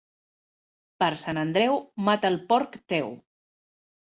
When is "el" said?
2.37-2.41